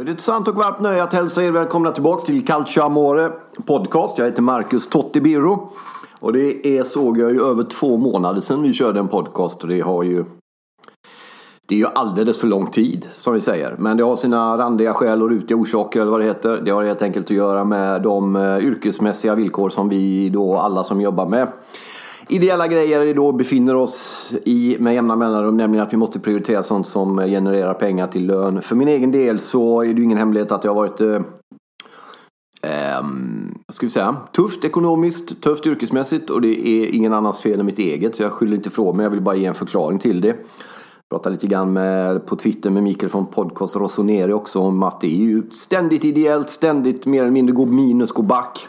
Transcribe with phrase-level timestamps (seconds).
[0.00, 2.82] Då är det ett sant och varmt nöje att hälsa er välkomna tillbaka till Calcio
[2.82, 3.30] Amore
[3.66, 4.18] podcast.
[4.18, 5.72] Jag heter Marcus Tottibiro.
[6.20, 9.68] Och det är såg jag ju över två månader sedan vi körde en podcast och
[9.68, 10.24] det har ju
[11.68, 13.76] det är ju alldeles för lång tid som vi säger.
[13.78, 16.56] Men det har sina randiga skäl och rutiga orsaker eller vad det heter.
[16.64, 20.84] Det har helt enkelt att göra med de eh, yrkesmässiga villkor som vi då alla
[20.84, 21.48] som jobbar med
[22.30, 25.56] ideella grejer då befinner oss i med jämna mellanrum.
[25.56, 28.62] Nämligen att vi måste prioritera sånt som genererar pengar till lön.
[28.62, 31.20] För min egen del så är det ju ingen hemlighet att jag har varit eh,
[32.62, 37.60] ehm, vad ska vi säga, tufft ekonomiskt, tufft yrkesmässigt och det är ingen annans fel
[37.60, 38.16] än mitt eget.
[38.16, 40.36] Så jag skyller inte ifrån mig, jag vill bara ge en förklaring till det.
[41.10, 45.06] Pratade lite grann med, på Twitter med Mikael från podcast Rossoneri också om att det
[45.06, 48.68] är ju ständigt ideellt, ständigt mer eller mindre gå minus, gå back.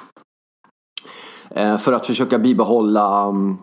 [1.56, 3.58] Eh, för att försöka bibehålla mm,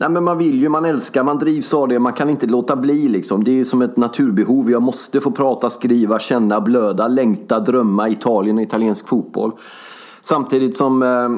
[0.00, 2.76] Nej men man vill ju, man älskar, man drivs av det, man kan inte låta
[2.76, 3.44] bli liksom.
[3.44, 4.70] Det är som ett naturbehov.
[4.70, 9.52] Jag måste få prata, skriva, känna, blöda, längta, drömma Italien och italiensk fotboll.
[10.24, 11.28] Samtidigt som eh,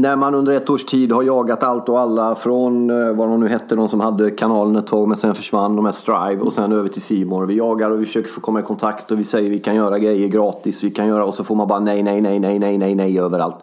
[0.00, 3.40] när man under ett års tid har jagat allt och alla från eh, vad de
[3.40, 6.52] nu hette, de som hade kanalen ett tag men sen försvann, de här Strive och
[6.52, 7.46] sen över till Simor.
[7.46, 9.98] Vi jagar och vi försöker få komma i kontakt och vi säger vi kan göra
[9.98, 12.78] grejer gratis, vi kan göra och så får man bara nej, nej, nej, nej, nej,
[12.78, 13.56] nej, nej överallt.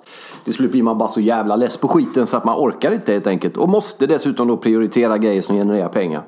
[0.44, 3.14] Till slut blir man bara så jävla less på skiten så att man orkar inte
[3.14, 6.24] helt enkelt och måste dessutom då prioritera grejer som genererar pengar.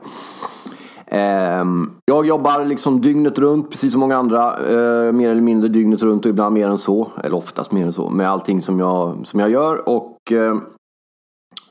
[1.08, 4.58] Ehm, jag jobbar liksom dygnet runt, precis som många andra.
[4.58, 7.08] Eh, mer eller mindre dygnet runt och ibland mer än så.
[7.24, 8.10] Eller oftast mer än så.
[8.10, 9.90] Med allting som jag, som jag gör.
[9.90, 10.62] Och ehm,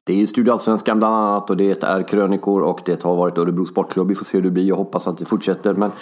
[0.06, 3.66] det är Studio Allsvenskan bland annat och det är krönikor och det har varit Örebro
[3.66, 4.08] Sportklubb.
[4.08, 4.64] Vi får se hur det blir.
[4.64, 5.74] Jag hoppas att det fortsätter.
[5.74, 5.92] Men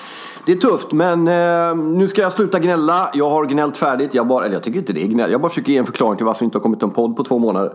[0.46, 0.92] det är tufft.
[0.92, 3.10] Men eh, nu ska jag sluta gnälla.
[3.14, 4.14] Jag har gnällt färdigt.
[4.14, 5.30] Jag bara, eller jag tycker inte det är gnäll.
[5.32, 7.24] Jag bara försöker ge en förklaring till varför det inte har kommit en podd på
[7.24, 7.72] två månader.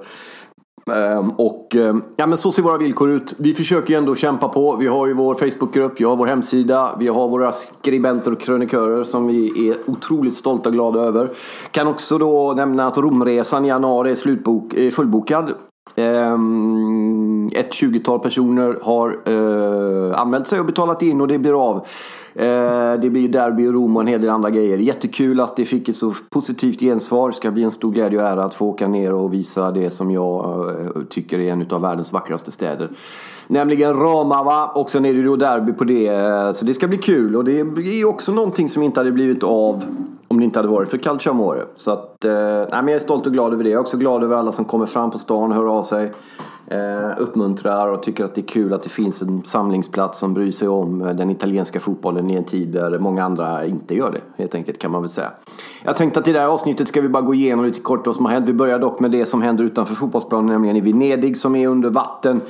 [0.92, 3.34] Ehm, Och ehm, ja, men så ser våra villkor ut.
[3.40, 4.76] Vi försöker ju ändå kämpa på.
[4.76, 9.04] Vi har ju vår Facebookgrupp, vi har vår hemsida, vi har våra skribenter och krönikörer
[9.04, 11.32] som vi är otroligt stolta och glada över.
[11.72, 15.54] Kan också då nämna att Romresan i januari är, slutbok, är fullbokad.
[15.96, 21.88] Ehm, ett 20-tal personer har eh, anmält sig och betalat in och det blir av.
[22.40, 24.78] Eh, det blir derby i Rom och en hel del andra grejer.
[24.78, 27.30] Jättekul att det fick ett så positivt gensvar.
[27.30, 29.92] Det ska bli en stor glädje och ära att få åka ner och visa det
[29.92, 32.90] som jag eh, tycker är en av världens vackraste städer.
[33.48, 36.08] Nämligen Ramava och sen är det ju då derby på det.
[36.08, 39.44] Eh, så det ska bli kul och det är också någonting som inte hade blivit
[39.44, 39.84] av
[40.28, 41.62] om det inte hade varit för Calciamore.
[41.76, 43.70] Så att, nej, men jag är stolt och glad över det.
[43.70, 46.12] Jag är också glad över alla som kommer fram på stan, och hör av sig.
[46.70, 50.52] Eh, uppmuntrar och tycker att det är kul att det finns en samlingsplats som bryr
[50.52, 54.22] sig om eh, den italienska fotbollen i en tid där många andra inte gör det.
[54.42, 55.32] Helt enkelt kan man väl säga.
[55.84, 58.16] Jag tänkte att i det här avsnittet ska vi bara gå igenom lite kort vad
[58.16, 58.50] som har hänt.
[58.50, 61.90] Vi börjar dock med det som händer utanför fotbollsplanen, nämligen i Venedig som är under
[61.90, 62.42] vatten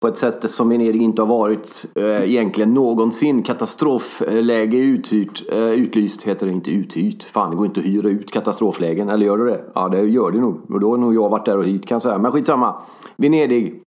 [0.00, 3.42] på ett sätt som Venedig inte har varit eh, egentligen någonsin.
[3.42, 7.22] Katastrofläge uthyrt, eh, utlyst heter det, inte uthyrt.
[7.22, 9.08] Fan, det går inte att hyra ut katastroflägen.
[9.08, 9.64] Eller gör det det?
[9.74, 10.70] Ja, det gör det nog.
[10.70, 12.18] Och då har nog jag varit där och hyrt kan jag säga.
[12.18, 12.74] Men skitsamma.
[13.16, 13.82] Venedig.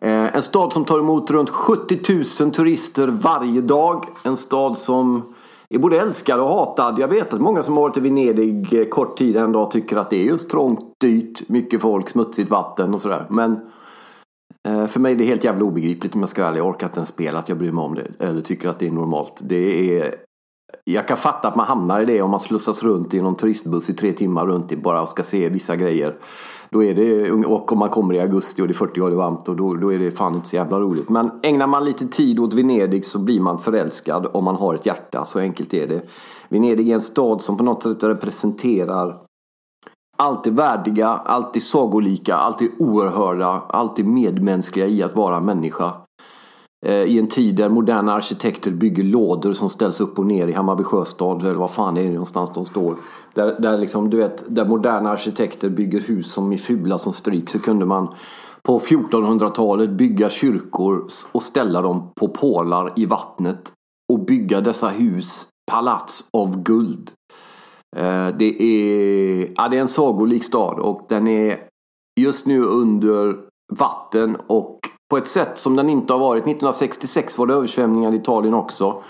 [0.00, 1.98] Eh, en stad som tar emot runt 70
[2.40, 4.04] 000 turister varje dag.
[4.22, 5.34] En stad som
[5.68, 6.98] är både älskad och hatad.
[6.98, 9.96] Jag vet att många som har varit i Venedig eh, kort tid en dag tycker
[9.96, 13.26] att det är just trångt, dyrt, mycket folk, smutsigt vatten och sådär.
[13.30, 13.60] Men
[14.66, 16.60] Eh, för mig är det helt jävla obegripligt om jag ska vara ärlig.
[16.60, 18.24] Jag orkar inte ens spela att jag bryr mig om det.
[18.24, 19.34] Eh, Eller tycker att det är normalt.
[19.40, 20.14] Det är...
[20.84, 23.90] Jag kan fatta att man hamnar i det om man slussas runt i någon turistbuss
[23.90, 26.14] i tre timmar runt i bara och ska se vissa grejer.
[26.70, 29.48] Då är det, och om man kommer i augusti och det är 40 grader varmt
[29.48, 31.08] och då, då är det fan inte så jävla roligt.
[31.08, 34.86] Men ägnar man lite tid åt Venedig så blir man förälskad om man har ett
[34.86, 35.24] hjärta.
[35.24, 36.02] Så enkelt är det.
[36.48, 39.16] Venedig är en stad som på något sätt representerar
[40.16, 45.92] alltid värdiga, alltid sagolika, alltid oerhörda, alltid medmänskliga i att vara människa.
[46.86, 50.52] Eh, I en tid där moderna arkitekter bygger lådor som ställs upp och ner i
[50.52, 52.96] Hammarby sjöstad, eller vad fan är det någonstans de står.
[53.34, 57.50] Där, där, liksom, du vet, där moderna arkitekter bygger hus som är fula som stryk
[57.50, 58.14] så kunde man
[58.62, 63.72] på 1400-talet bygga kyrkor och ställa dem på pålar i vattnet
[64.12, 67.10] och bygga dessa hus, palats av guld.
[67.96, 71.68] Eh, det är, ja, det är en sagolik stad och den är
[72.20, 73.36] just nu under
[73.72, 74.80] vatten och
[75.10, 76.42] på ett sätt som den inte har varit.
[76.42, 79.02] 1966 var det översvämningar i Italien också.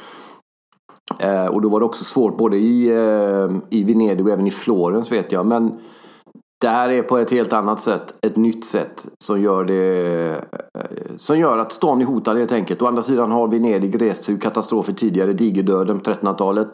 [1.19, 4.51] Eh, och då var det också svårt både i, eh, i Venedig och även i
[4.51, 5.47] Florens vet jag.
[5.47, 5.79] Men
[6.61, 10.29] det här är på ett helt annat sätt, ett nytt sätt som gör, det,
[10.75, 12.83] eh, som gör att stan är hotad helt enkelt.
[12.83, 16.69] Å andra sidan har Venedig rest sig ur katastrofer tidigare, digerdöden på 1300-talet.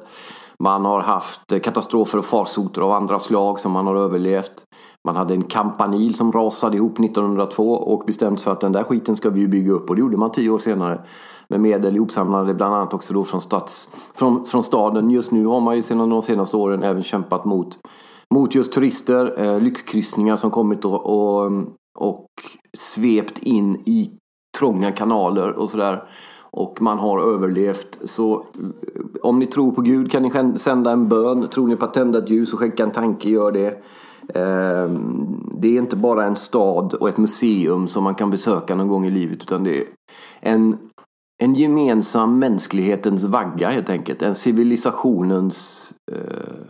[0.62, 4.62] Man har haft eh, katastrofer och farsoter av andra slag som man har överlevt.
[5.04, 8.82] Man hade en kampanil som rasade ihop 1902 och bestämt sig för att den där
[8.82, 11.00] skiten ska vi ju bygga upp och det gjorde man tio år senare.
[11.48, 15.10] Med medel ihopsamlade bland annat också då från, stats, från, från staden.
[15.10, 17.78] Just nu har man ju sedan de senaste åren även kämpat mot,
[18.34, 21.52] mot just turister, eh, lyxkryssningar som kommit och, och,
[21.98, 22.26] och
[22.78, 24.10] svept in i
[24.58, 26.02] trånga kanaler och sådär
[26.56, 27.98] och man har överlevt.
[28.04, 28.46] Så
[29.22, 31.48] om ni tror på Gud kan ni sända en bön.
[31.48, 33.82] Tror ni på att tända ett ljus och skänka en tanke, gör det.
[34.34, 35.26] Ehm,
[35.58, 39.06] det är inte bara en stad och ett museum som man kan besöka någon gång
[39.06, 39.84] i livet utan det är
[40.40, 40.78] en,
[41.42, 44.22] en gemensam mänsklighetens vagga helt enkelt.
[44.22, 46.66] En civilisationens eh,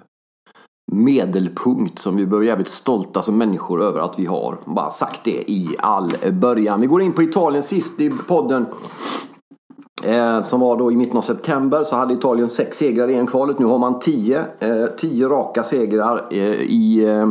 [0.92, 4.58] medelpunkt som vi behöver vara jävligt stolta som människor över att vi har.
[4.64, 6.80] Bara sagt det i all början.
[6.80, 8.66] Vi går in på Italien sist i podden.
[10.02, 13.58] Eh, som var då i mitten av september så hade Italien sex segrar i EM-kvalet.
[13.58, 17.26] Nu har man tio, eh, tio raka segrar eh, i eh,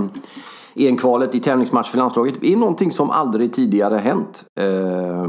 [0.75, 2.35] EM-kvalet i tävlingsmatch för landslaget.
[2.41, 4.43] Det är någonting som aldrig tidigare hänt.
[4.59, 5.27] Eh,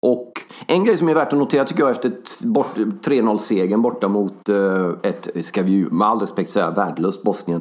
[0.00, 0.32] och
[0.66, 2.12] en grej som är värt att notera tycker jag efter
[3.02, 7.60] 3-0-segern borta mot eh, ett, ska vi ju med all respekt säga, värdelöst Bosnien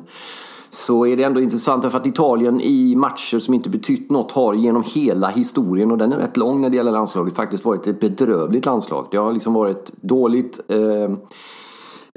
[0.70, 4.54] så är det ändå intressant för att Italien i matcher som inte betytt något har
[4.54, 8.00] genom hela historien, och den är rätt lång när det gäller landslaget, faktiskt varit ett
[8.00, 9.08] bedrövligt landslag.
[9.12, 11.12] Det har liksom varit dåligt, eh,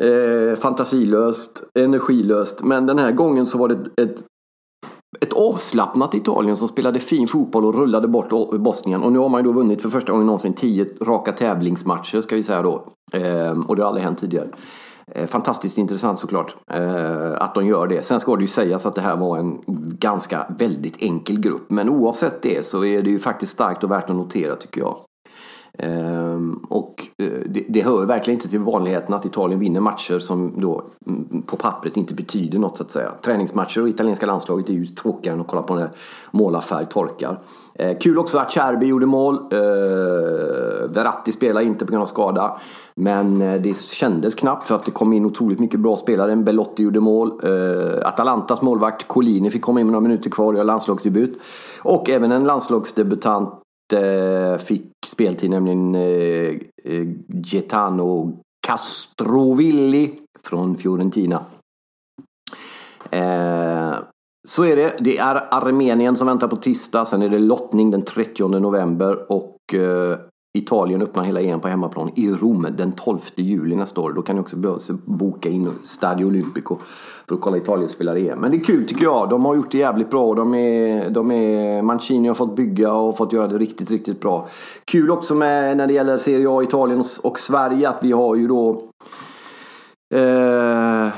[0.07, 2.63] eh, fantasilöst, energilöst.
[2.63, 4.25] Men den här gången så var det ett,
[5.21, 8.31] ett avslappnat Italien som spelade fin fotboll och rullade bort
[8.61, 9.03] Bosnien.
[9.03, 12.37] Och nu har man ju då vunnit för första gången någonsin tio raka tävlingsmatcher ska
[12.37, 12.85] vi säga då.
[13.13, 14.49] Eh, och det har aldrig hänt tidigare.
[15.15, 18.03] Eh, fantastiskt intressant såklart eh, att de gör det.
[18.03, 19.59] Sen ska det ju sägas att det här var en
[19.99, 21.71] ganska väldigt enkel grupp.
[21.71, 24.97] Men oavsett det så är det ju faktiskt starkt och värt att notera tycker jag.
[25.79, 30.61] Ehm, och eh, det, det hör verkligen inte till vanligheten att Italien vinner matcher som
[30.61, 33.13] då mm, på pappret inte betyder något så att säga.
[33.23, 35.91] Träningsmatcher och italienska landslaget är ju tråkigare än att kolla på när
[36.31, 37.41] målarfärg torkar.
[37.75, 39.35] Eh, kul också att Cherby gjorde mål.
[39.35, 39.59] Eh,
[40.89, 42.59] Verratti spelade inte på grund av skada.
[42.95, 46.37] Men det kändes knappt för att det kom in otroligt mycket bra spelare.
[46.37, 47.41] Belotti gjorde mål.
[48.05, 51.41] Atalantas målvakt Collini fick komma in med några minuter kvar och göra landslagsdebut.
[51.83, 53.61] Och även en landslagsdebutant
[53.93, 57.07] Eh, fick speltid, nämligen eh, eh
[57.45, 61.45] Getano Castrovilli från Fiorentina.
[63.11, 63.95] Eh,
[64.49, 64.97] så är det.
[65.01, 67.05] Det är Armenien som väntar på tisdag.
[67.05, 69.33] Sen är det lottning den 30 november.
[69.33, 70.19] Och eh,
[70.53, 74.13] Italien öppnar hela EM på hemmaplan i Rom den 12 juli nästa år.
[74.13, 74.57] Då kan ni också
[75.05, 76.77] boka in Stadio Olimpico
[77.29, 78.39] för att kolla Italien spela EM.
[78.39, 79.31] Men det är kul tycker jag.
[79.31, 80.35] De har gjort det jävligt bra.
[80.35, 84.49] De är, de är, Mancini har fått bygga och fått göra det riktigt, riktigt bra.
[84.85, 88.49] Kul också med när det gäller Serie A, Italien och Sverige att vi har ju
[88.49, 88.83] då
[90.15, 91.09] eh,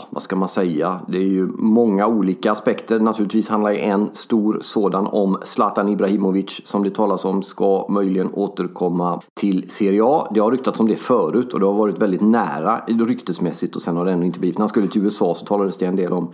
[0.00, 1.00] ja, vad ska man säga?
[1.08, 3.00] Det är ju många olika aspekter.
[3.00, 9.22] Naturligtvis handlar en stor sådan om Zlatan Ibrahimovic som det talas om ska möjligen återkomma
[9.34, 10.28] till Serie A.
[10.34, 13.96] Det har ryktats om det förut och det har varit väldigt nära ryktesmässigt och sen
[13.96, 14.58] har det ännu inte blivit.
[14.58, 16.28] När han skulle till USA så talades det en del om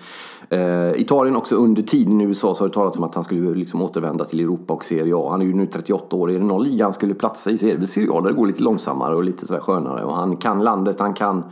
[0.50, 3.54] eh, Italien också under tiden i USA så har det talats om att han skulle
[3.54, 5.28] liksom återvända till Europa och Serie A.
[5.30, 6.30] Han är ju nu 38 år.
[6.30, 8.28] Är det någon liga han skulle platsa i så är det väl Serie A där
[8.28, 10.04] det går lite långsammare och lite sådär skönare.
[10.04, 11.44] Och han kan landet, han kan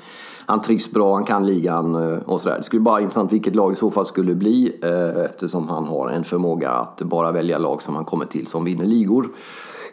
[0.47, 2.59] han trivs bra, han kan ligan eh, och sådär.
[2.59, 5.69] Det skulle bara vara intressant vilket lag det i så fall skulle bli eh, eftersom
[5.69, 9.29] han har en förmåga att bara välja lag som han kommer till som vinner ligor.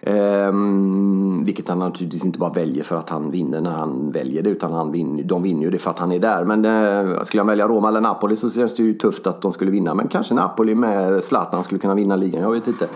[0.07, 4.49] Um, vilket han naturligtvis inte bara väljer för att han vinner när han väljer det
[4.49, 6.43] utan han vinner, de vinner ju det för att han är där.
[6.43, 9.51] Men uh, skulle han välja Roma eller Napoli så känns det ju tufft att de
[9.51, 9.93] skulle vinna.
[9.93, 12.87] Men kanske Napoli med Zlatan skulle kunna vinna ligan, jag vet inte.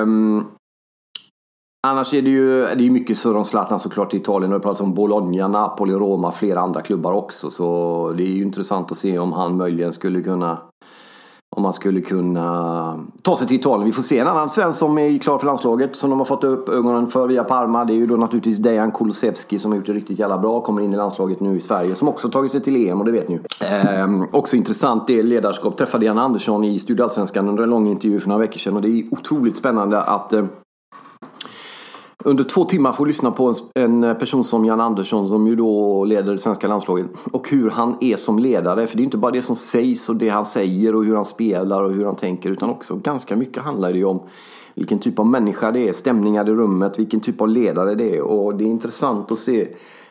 [0.00, 0.44] Um,
[1.86, 4.50] Annars är det ju det är mycket surr om Zlatan såklart i Italien.
[4.50, 7.50] Det har pratats om Bologna, Napoli, Roma, flera andra klubbar också.
[7.50, 10.58] Så det är ju intressant att se om han möjligen skulle kunna
[11.56, 13.86] om han skulle kunna ta sig till Italien.
[13.86, 16.44] Vi får se en annan svensk som är klar för landslaget som de har fått
[16.44, 17.84] upp ögonen för via Parma.
[17.84, 20.60] Det är ju då naturligtvis Dejan Kulusevski som har gjort det riktigt jävla bra.
[20.60, 23.12] Kommer in i landslaget nu i Sverige som också tagit sig till EM och det
[23.12, 23.40] vet ni ju.
[23.66, 25.76] Ehm, också intressant det är ledarskap.
[25.76, 28.82] Träffade Jan Andersson i Studio Allsvenskan under en lång intervju för några veckor sedan och
[28.82, 30.44] det är otroligt spännande att eh,
[32.26, 36.32] under två timmar får lyssna på en, person som Jan Andersson som ju då leder
[36.32, 37.06] det svenska landslaget.
[37.32, 38.86] Och hur han är som ledare.
[38.86, 41.24] För det är inte bara det som sägs och det han säger och hur han
[41.24, 42.50] spelar och hur han tänker.
[42.50, 44.22] Utan också ganska mycket handlar det ju om
[44.74, 48.22] vilken typ av människa det är, stämningar i rummet, vilken typ av ledare det är.
[48.22, 49.68] Och det är intressant att se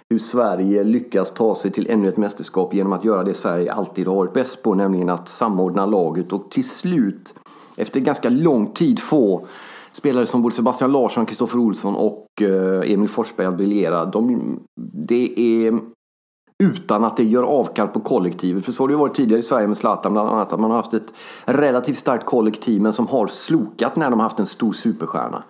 [0.10, 4.08] hur Sverige lyckas ta sig till ännu ett mästerskap genom att göra det Sverige alltid
[4.08, 4.76] har varit bäst på.
[4.76, 7.34] Nämligen att samordna laget och till slut,
[7.76, 9.46] efter ganska lång tid, få
[9.94, 14.06] spelare som både Sebastian Larsson, Kristoffer Olsson och eh, Emil Forsberg att briljera.
[14.06, 14.60] De,
[15.08, 15.80] det är
[16.64, 18.66] utan att det gör avkall på kollektivet.
[18.66, 20.54] För så har det ju varit tidigare i Sverige med Zlatan bland annat.
[20.54, 21.14] Att man har haft ett
[21.46, 25.44] relativt starkt kollektiv men som har slokat när de har haft en stor superstjärna.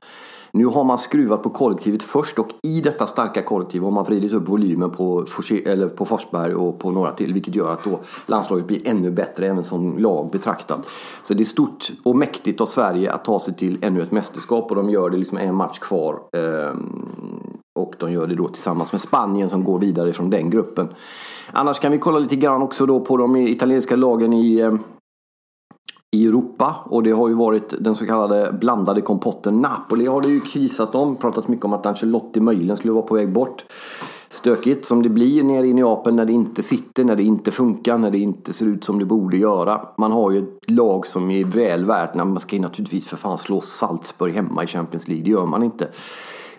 [0.58, 4.34] Nu har man skruvat på kollektivet först och i detta starka kollektiv har man vridit
[4.34, 5.26] upp volymen på,
[5.66, 7.34] eller på Forsberg och på några till.
[7.34, 10.88] Vilket gör att då landslaget blir ännu bättre även som lag betraktat.
[11.24, 14.70] Så det är stort och mäktigt av Sverige att ta sig till ännu ett mästerskap
[14.70, 16.20] och de gör det liksom en match kvar.
[16.38, 17.06] Ehm,
[17.80, 20.88] och de gör det då tillsammans med Spanien som går vidare från den gruppen.
[21.52, 24.80] Annars kan vi kolla lite grann också då på de italienska lagen i ehm,
[26.14, 29.62] i Europa och det har ju varit den så kallade blandade kompotten.
[29.62, 33.16] Napoli har det ju krisat om, pratat mycket om att Ancelotti möjligen skulle vara på
[33.16, 33.66] väg bort.
[34.30, 37.98] Stökigt som det blir nere i Neapel när det inte sitter, när det inte funkar,
[37.98, 39.82] när det inte ser ut som det borde göra.
[39.98, 43.38] Man har ju ett lag som är väl värt, man ska ju naturligtvis för fan
[43.38, 45.88] slå Salzburg hemma i Champions League, det gör man inte.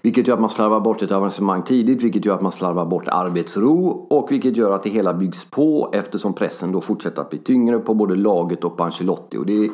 [0.04, 3.08] Vilket gör att man slarvar bort ett avancemang tidigt, vilket gör att man slarvar bort
[3.08, 7.38] arbetsro och vilket gör att det hela byggs på eftersom pressen då fortsätter att bli
[7.38, 9.36] tyngre på både laget och på Ancelotti.
[9.36, 9.70] Och det,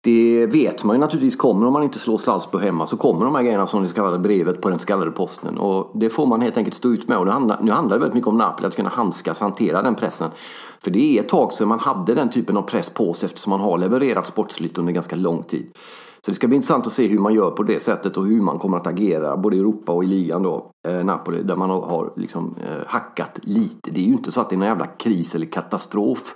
[0.00, 3.34] det vet man ju naturligtvis kommer om man inte slår Salzburg hemma så kommer de
[3.34, 5.58] här grejerna som det så kallade brevet på den så kallade posten.
[5.58, 7.18] Och det får man helt enkelt stå ut med.
[7.18, 9.94] Och nu handlar, nu handlar det väldigt mycket om Napoli att kunna handskas, hantera den
[9.94, 10.30] pressen.
[10.84, 13.50] För det är ett tag sedan man hade den typen av press på sig eftersom
[13.50, 15.66] man har levererat sportsligt under ganska lång tid.
[16.24, 18.40] Så det ska bli intressant att se hur man gör på det sättet och hur
[18.40, 20.70] man kommer att agera både i Europa och i ligan då.
[20.88, 23.90] Eh, Napoli där man har liksom eh, hackat lite.
[23.90, 26.34] Det är ju inte så att det är någon jävla kris eller katastrof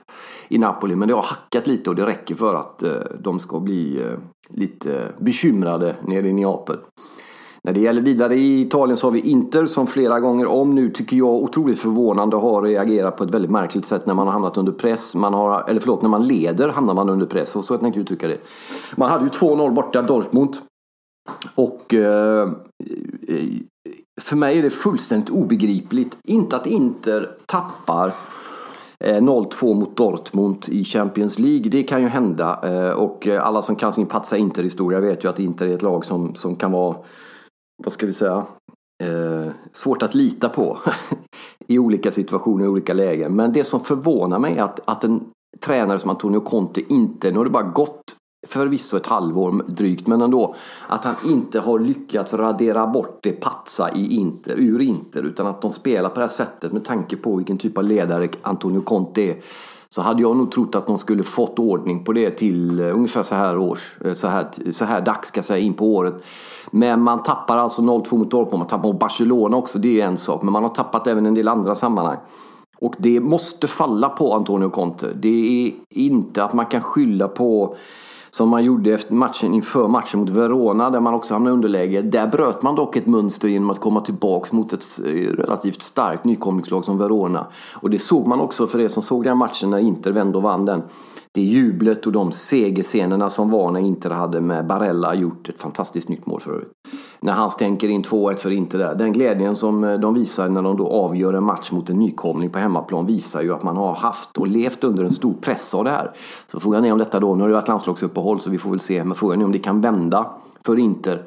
[0.48, 2.90] i Napoli men det har hackat lite och det räcker för att eh,
[3.20, 6.76] de ska bli eh, lite bekymrade nere i Neapel.
[7.66, 10.90] När det gäller vidare i Italien så har vi Inter som flera gånger om nu
[10.90, 14.56] tycker jag otroligt förvånande har reagerat på ett väldigt märkligt sätt när man har hamnat
[14.56, 15.14] under press.
[15.14, 17.50] Man har, eller förlåt, när man leder hamnar man under press.
[17.50, 18.38] så så jag tänkte uttrycka det.
[18.96, 20.56] Man hade ju 2-0 borta Dortmund.
[21.54, 22.50] Och eh,
[24.20, 26.18] för mig är det fullständigt obegripligt.
[26.24, 28.12] Inte att Inter tappar
[29.00, 31.70] eh, 0-2 mot Dortmund i Champions League.
[31.70, 32.60] Det kan ju hända.
[32.62, 36.04] Eh, och alla som kan sin Patsa Inter-historia vet ju att Inter är ett lag
[36.04, 36.96] som, som kan vara
[37.82, 38.46] vad ska vi säga,
[39.02, 40.78] eh, svårt att lita på
[41.66, 43.36] i olika situationer, i olika lägen.
[43.36, 45.24] Men det som förvånar mig är att, att en
[45.60, 48.16] tränare som Antonio Conte inte, nu har det bara gått
[48.46, 50.54] förvisso ett halvår drygt, men ändå,
[50.88, 55.62] att han inte har lyckats radera bort det patsa i Inter, ur Inter, utan att
[55.62, 59.22] de spelar på det här sättet med tanke på vilken typ av ledare Antonio Conte
[59.22, 59.36] är
[59.88, 63.22] så hade jag nog trott att de skulle fått ordning på det till eh, ungefär
[63.22, 66.14] så här års, eh, så här, så här dags ska jag säga, in på året.
[66.70, 70.18] Men man tappar alltså 0-2 mot Dortmund, man tappar mot Barcelona också, det är en
[70.18, 70.42] sak.
[70.42, 72.18] Men man har tappat även en del andra sammanhang.
[72.78, 75.12] Och det måste falla på Antonio Conte.
[75.14, 77.76] Det är inte att man kan skylla på
[78.36, 82.02] som man gjorde efter matchen, inför matchen mot Verona där man också hamnade i underläge.
[82.02, 86.24] Där bröt man dock ett mönster genom att komma tillbaka mot ett eh, relativt starkt
[86.24, 87.46] nykomlingslag som Verona.
[87.74, 90.42] Och det såg man också för er som såg den matchen när Inter vände och
[90.42, 90.82] vann den
[91.36, 96.08] det jublet och de segerscenerna som var när Inter hade med Barella gjort ett fantastiskt
[96.08, 96.72] nytt mål för övrigt.
[97.20, 98.94] När han stänker in 2-1 för Inter där.
[98.94, 102.50] Den glädjen som eh, de visar när de då avgör en match mot en nykomling
[102.50, 105.84] på hemmaplan visar ju att man har haft och levt under en stor press av
[105.84, 106.12] det här.
[106.50, 108.80] Så frågan är om detta då, nu har det varit landslagsuppehåll så vi får väl
[108.80, 110.26] se, men frågan är om det kan vända
[110.66, 111.22] för Inter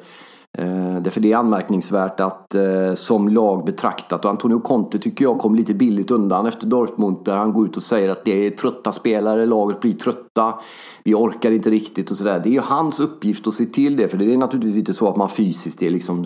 [0.58, 5.38] Eh, därför det är anmärkningsvärt att eh, som lag betraktat och Antonio Conte tycker jag
[5.38, 8.50] kom lite billigt undan efter Dortmund där han går ut och säger att det är
[8.50, 10.54] trötta spelare, laget blir trötta,
[11.04, 12.40] vi orkar inte riktigt och sådär.
[12.42, 15.08] Det är ju hans uppgift att se till det för det är naturligtvis inte så
[15.08, 16.24] att man fysiskt är liksom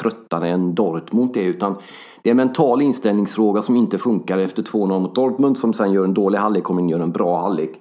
[0.00, 1.74] tröttare än Dortmund är utan
[2.22, 6.04] det är en mental inställningsfråga som inte funkar efter 2-0 mot Dortmund som sen gör
[6.04, 7.80] en dålig halvlek, kommer in och gör en bra halvlek.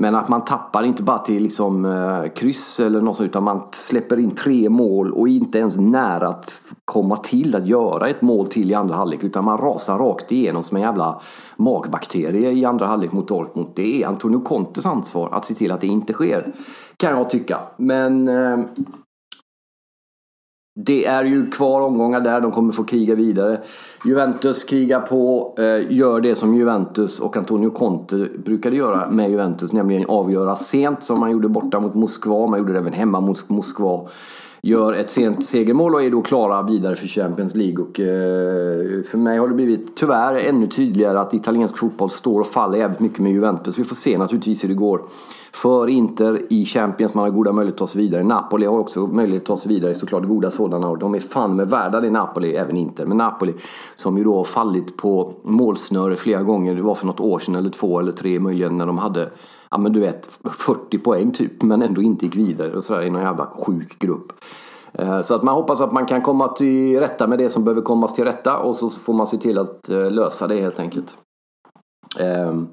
[0.00, 3.62] Men att man tappar inte bara till liksom, eh, kryss eller något sånt utan man
[3.70, 8.46] släpper in tre mål och inte ens nära att komma till att göra ett mål
[8.46, 11.20] till i andra halvlek utan man rasar rakt igenom som en jävla
[11.56, 13.68] magbakterie i andra halvlek mot Dortmund.
[13.74, 16.52] Det är Antonio Contes ansvar att se till att det inte sker.
[16.96, 17.60] Kan jag tycka.
[17.76, 18.58] Men eh,
[20.80, 23.60] det är ju kvar omgångar där, de kommer få kriga vidare.
[24.04, 29.72] Juventus krigar på, eh, gör det som Juventus och Antonio Conte brukade göra med Juventus,
[29.72, 33.48] nämligen avgöra sent som man gjorde borta mot Moskva, man gjorde det även hemma mot
[33.48, 34.08] Moskva.
[34.62, 37.84] Gör ett sent segermål och är då klara vidare för Champions League.
[37.84, 42.46] Och, eh, för mig har det blivit tyvärr ännu tydligare att italiensk fotboll står och
[42.46, 43.78] faller jävligt mycket med Juventus.
[43.78, 45.00] Vi får se naturligtvis hur det går
[45.52, 47.14] för Inter i Champions.
[47.14, 48.22] Man har goda möjligheter att ta sig vidare.
[48.22, 50.88] Napoli har också möjlighet att ta sig vidare, såklart goda sådana.
[50.88, 53.06] Och de är fan med värda det Napoli, även Inter.
[53.06, 53.54] Men Napoli
[53.96, 56.74] som ju då har fallit på målsnöre flera gånger.
[56.74, 59.30] Det var för något år sedan eller två eller tre möjligen när de hade
[59.70, 63.10] ja men du vet 40 poäng typ men ändå inte gick vidare och sådär i
[63.10, 64.32] någon jävla sjuk grupp.
[64.92, 67.82] Eh, så att man hoppas att man kan komma till rätta med det som behöver
[67.82, 71.16] kommas till rätta och så får man se till att eh, lösa det helt enkelt.
[72.18, 72.68] Ehm,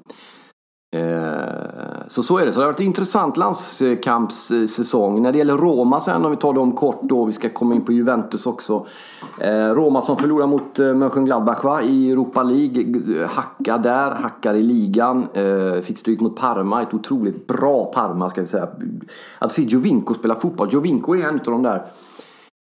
[0.96, 2.52] Eh, så så är det.
[2.52, 5.22] Så det har varit en intressant landskampssäsong.
[5.22, 7.84] När det gäller Roma sen, om vi tar dem kort då, vi ska komma in
[7.84, 8.86] på Juventus också.
[9.40, 11.82] Eh, Roma som förlorar mot eh, Mönchengladbach va?
[11.82, 13.26] i Europa League.
[13.26, 15.26] Hackar där, hackar i ligan.
[15.82, 18.68] Fick stryk mot Parma, ett otroligt bra Parma ska vi säga.
[19.38, 20.68] Att se Jovinko spela fotboll.
[20.72, 21.82] Jovinko är en av de där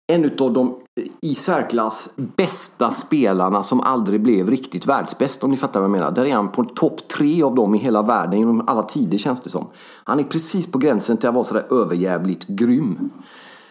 [0.06, 0.76] en av de
[1.20, 6.10] i särklass bästa spelarna som aldrig blev riktigt världsbäst om ni fattar vad jag menar.
[6.10, 9.40] Där är han på topp tre av dem i hela världen genom alla tider känns
[9.40, 9.66] det som.
[10.04, 13.10] Han är precis på gränsen till att vara sådär överjävligt grym.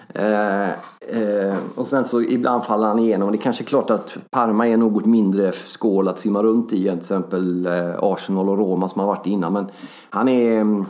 [0.10, 3.32] Eh, eh, och sen så ibland faller han igenom.
[3.32, 6.88] Det är kanske är klart att Parma är något mindre skål att simma runt i
[6.88, 9.54] än till exempel eh, Arsenal och Roma som har varit innan.
[9.54, 9.68] Men
[10.10, 10.86] han är mm,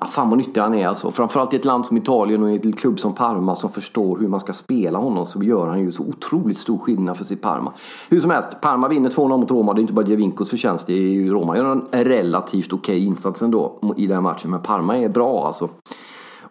[0.00, 1.10] Ja, fan vad nyttig han är alltså.
[1.10, 4.28] Framförallt i ett land som Italien och i en klubb som Parma som förstår hur
[4.28, 7.72] man ska spela honom så gör han ju så otroligt stor skillnad för sitt Parma.
[8.08, 9.74] Hur som helst, Parma vinner 2-0 mot Roma.
[9.74, 10.86] Det är inte bara Djevinkos förtjänst.
[10.86, 14.50] Det är ju Roma gör en relativt okej okay insats ändå i den matchen.
[14.50, 15.68] Men Parma är bra alltså.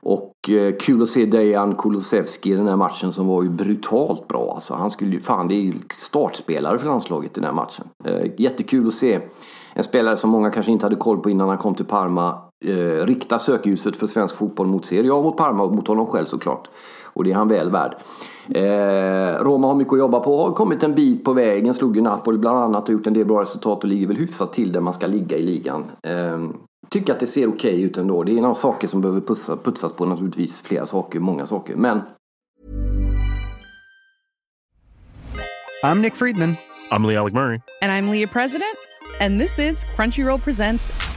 [0.01, 4.27] Och eh, kul att se Dejan Kulusevski i den här matchen som var ju brutalt
[4.27, 4.51] bra.
[4.55, 7.87] Alltså, han skulle ju, fan det är ju startspelare för landslaget i den här matchen.
[8.05, 9.19] Eh, jättekul att se
[9.73, 13.05] en spelare som många kanske inte hade koll på innan han kom till Parma eh,
[13.05, 16.67] rikta sökljuset för svensk fotboll mot Serie A, mot Parma och mot honom själv såklart.
[17.13, 17.95] Och det är han väl värd.
[18.49, 22.01] Eh, Roma har mycket att jobba på, har kommit en bit på vägen, slog ju
[22.01, 24.81] Napoli bland annat och gjort en del bra resultat och ligger väl hyfsat till där
[24.81, 25.83] man ska ligga i ligan.
[26.03, 26.39] Eh,
[26.89, 28.23] tycker att det ser okej okay ut ändå.
[28.23, 31.75] Det är några saker som behöver putsas, putsas på naturligtvis, flera saker, många saker.
[31.75, 32.01] Men...
[35.83, 36.55] I'm Nick Friedman.
[36.91, 37.61] I'm Lee Alec Murray.
[37.81, 38.75] And I'm Leah President.
[39.21, 41.16] And this is Crunchyroll Presents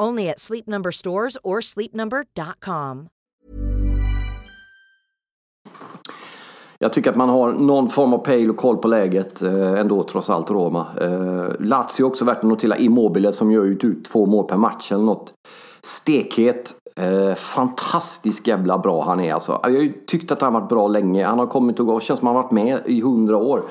[0.00, 3.08] Only at Sleep Number stores or sleepnumber.com.
[6.82, 10.02] jag tycker att man har någon form av pejl och koll på läget eh, ändå
[10.02, 10.86] trots allt Roma.
[11.00, 14.92] Eh, Lazio också värt att notera Immobile som gör ut typ två mål per match
[14.92, 15.32] eller något.
[15.82, 16.74] Stekhet.
[16.96, 19.60] Eh, fantastiskt jävla bra han är alltså.
[19.62, 21.26] Jag har ju tyckt att han har varit bra länge.
[21.26, 22.02] Han har kommit och gått.
[22.02, 23.64] Känns som han har varit med i hundra år.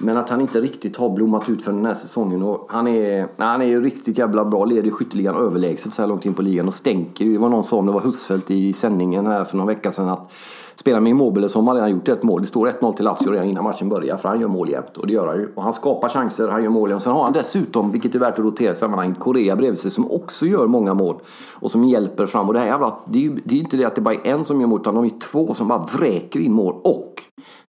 [0.00, 2.42] Men att han inte riktigt har blommat ut för den här säsongen.
[2.42, 4.64] Och han, är, han är ju riktigt jävla bra.
[4.64, 7.24] Leder skytteligan överlägset så här långt in på ligan och stänker.
[7.24, 7.32] ju.
[7.32, 10.08] Det var någon som, det var Husfeldt i sändningen här för någon vecka sedan.
[10.08, 10.32] att
[10.76, 12.40] Spelar med Immobile som har redan gjort ett mål.
[12.40, 14.16] Det står 1-0 till Lazio redan innan matchen börjar.
[14.16, 14.96] För han gör mål jämt.
[14.96, 15.52] Och det gör han ju.
[15.54, 17.02] Och han skapar chanser, han gör mål jämt.
[17.02, 20.10] Sen har han dessutom, vilket är värt att rotera i sammanhanget, Korea bredvid sig som
[20.10, 21.16] också gör många mål.
[21.52, 22.48] Och som hjälper fram.
[22.48, 24.20] Och det här jävla, det är ju det är inte det att det bara är
[24.24, 24.80] en som gör mål.
[24.80, 26.74] Utan de är två som bara vräker in mål.
[26.84, 27.22] Och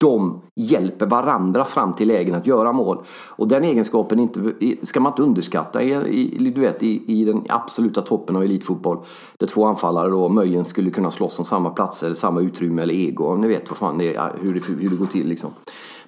[0.00, 3.04] de hjälper varandra fram till lägen att göra mål.
[3.30, 4.52] Och den egenskapen inte,
[4.82, 8.98] ska man inte underskatta i, i, du vet, i, i den absoluta toppen av elitfotboll.
[9.38, 12.94] Där två anfallare då möjligen skulle kunna slåss om samma platser eller samma utrymme eller
[12.94, 13.36] ego.
[13.36, 15.50] Ni vet vad fan det är, hur, det, hur det går till liksom.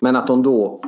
[0.01, 0.81] Men att de då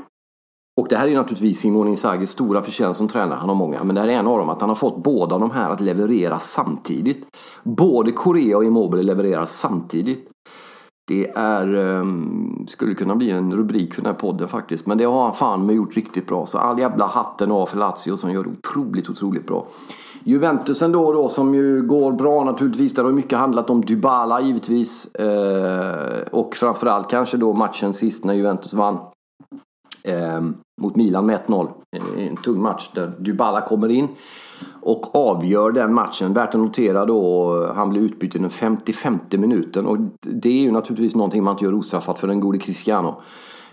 [0.81, 3.39] och det här är naturligtvis Simone Inzagis stora förtjänst som tränare.
[3.39, 3.85] Han har många.
[3.85, 4.49] Men det här är en av dem.
[4.49, 7.27] Att han har fått båda de här att leverera samtidigt.
[7.63, 10.29] Både Korea och Immobile levererar samtidigt.
[11.09, 14.87] Det är, um, skulle kunna bli en rubrik för den här podden faktiskt.
[14.87, 16.47] Men det har han fan med gjort riktigt bra.
[16.47, 19.67] Så all jävla hatten av för Lazio som gör det otroligt, otroligt bra.
[20.25, 22.95] Juventus ändå då som ju går bra naturligtvis.
[22.95, 25.15] Där har mycket handlat om Dybala givetvis.
[25.15, 28.99] Eh, och framförallt kanske då matchen sist när Juventus vann.
[30.03, 30.41] Eh,
[30.81, 31.69] mot Milan med 1-0.
[31.97, 34.09] Eh, en tung match där Dybala kommer in
[34.89, 36.33] och avgör den matchen.
[36.33, 40.71] Värt att notera då, han blir utbytt i den 55 minuten och det är ju
[40.71, 43.21] naturligtvis någonting man inte gör ostraffat för den gode Cristiano.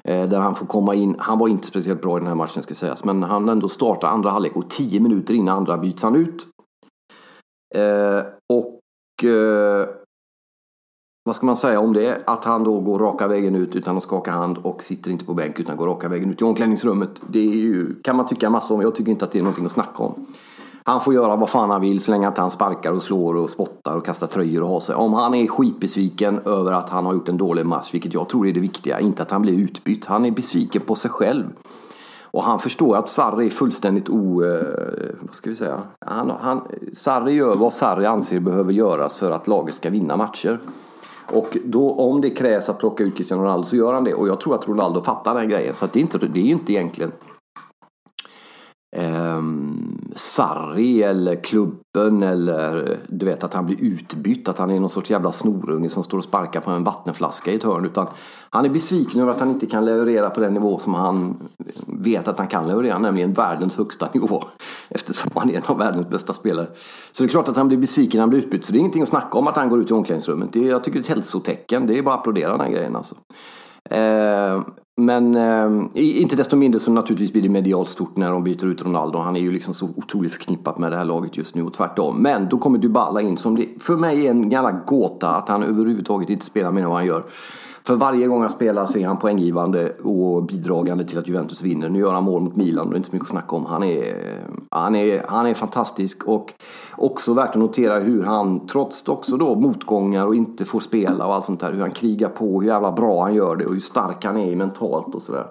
[0.04, 2.64] Eh, där han får komma in, han var inte speciellt bra i den här matchen
[2.64, 6.16] ska sägas, men han ändå startar andra halvlek och 10 minuter innan andra byts han
[6.16, 6.48] ut.
[7.76, 8.22] Eh,
[8.54, 9.88] och eh,
[11.26, 12.22] vad ska man säga om det?
[12.26, 15.34] Att han då går raka vägen ut utan att skaka hand och sitter inte på
[15.34, 17.22] bänk utan går raka vägen ut i omklädningsrummet.
[17.28, 18.82] Det är ju, kan man tycka massor om.
[18.82, 20.26] Jag tycker inte att det är någonting att snacka om.
[20.88, 23.50] Han får göra vad fan han vill så länge att han sparkar och slår och
[23.50, 24.96] spottar och kastar tröjor och har sig.
[24.96, 28.48] Om han är skitbesviken över att han har gjort en dålig match, vilket jag tror
[28.48, 30.06] är det viktiga, inte att han blir utbytt.
[30.06, 31.46] Han är besviken på sig själv.
[32.22, 34.44] Och han förstår att Sarri är fullständigt o...
[34.44, 34.66] Eh,
[35.22, 35.80] vad ska vi säga?
[36.00, 36.62] Han, han,
[36.94, 40.60] Sarri gör vad Sarri anser behöver göras för att laget ska vinna matcher.
[41.32, 44.14] Och då, om det krävs att plocka ut Cristiano Ronaldo så gör han det.
[44.14, 45.74] Och jag tror att Ronaldo fattar den grejen.
[45.74, 47.12] Så det, är inte, det är ju inte egentligen
[48.96, 49.42] eh,
[50.16, 54.48] Sarri eller klubben eller du vet att han blir utbytt.
[54.48, 57.56] Att han är någon sorts jävla snorunge som står och sparkar på en vattenflaska i
[57.56, 57.86] ett hörn.
[57.86, 58.08] Utan
[58.50, 61.38] han är besviken över att han inte kan leverera på den nivå som han
[61.88, 63.00] vet att han kan leverera.
[63.00, 64.44] Nämligen världens högsta nivå.
[64.90, 66.68] Eftersom han är en av världens bästa spelare.
[67.12, 68.66] Så det är klart att han blir besviken när han blir utbytt.
[68.66, 70.54] Så det är ingenting att snacka om att han går ut i omklädningsrummet.
[70.54, 71.88] Det är, jag tycker det är ett hälsotecken.
[71.88, 73.16] Det är bara att applådera den här grejen alltså.
[73.90, 74.62] Eh,
[74.98, 78.82] men eh, inte desto mindre så naturligtvis blir det medialt stort när de byter ut
[78.82, 79.20] Ronaldo.
[79.20, 82.22] Han är ju liksom så otroligt förknippat med det här laget just nu och tvärtom.
[82.22, 85.64] Men då kommer Dybala in som det för mig är en jävla gåta att han
[85.64, 87.26] överhuvudtaget inte spelar mer än vad han gör.
[87.88, 91.90] För varje gång han spelar så är han poänggivande och bidragande till att Juventus vinner.
[91.90, 93.66] Nu gör han mål mot Milan, och det är inte så mycket att snacka om.
[93.66, 96.54] Han är, han är, han är fantastisk och
[96.98, 101.34] också värt att notera hur han, trots också då motgångar och inte får spela och
[101.34, 103.80] allt sånt där, hur han krigar på, hur jävla bra han gör det och hur
[103.80, 105.46] stark han är mentalt och sådär.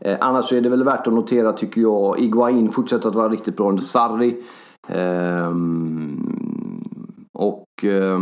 [0.00, 3.56] Eh, annars är det väl värt att notera tycker jag, Iguain fortsätter att vara riktigt
[3.56, 4.42] bra under Sarri.
[4.88, 5.50] Eh,
[7.32, 8.18] och eh,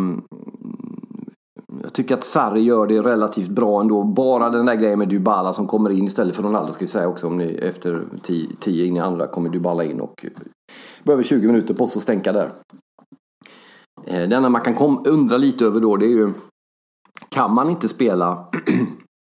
[1.82, 4.02] jag tycker att Sarri gör det relativt bra ändå.
[4.02, 7.08] Bara den där grejen med Dybala som kommer in istället för Ronaldo ska vi säga
[7.08, 7.26] också.
[7.26, 8.04] Om ni efter
[8.60, 10.26] 10 in i andra kommer Dybala in och
[11.02, 12.50] behöver 20 minuter på sig att stänka där.
[14.06, 16.32] Eh, det enda man kan kom, undra lite över då det är ju
[17.28, 18.48] Kan man inte spela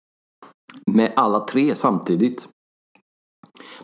[0.91, 2.49] med alla tre samtidigt?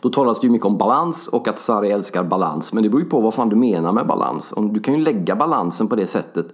[0.00, 2.72] Då talas det ju mycket om balans och att Sarri älskar balans.
[2.72, 4.52] Men det beror ju på vad fan du menar med balans.
[4.56, 6.46] Du kan ju lägga balansen på det sättet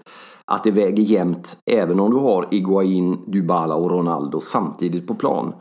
[0.51, 5.53] att det väger jämnt även om du har Iguain, Dybala och Ronaldo samtidigt på plan.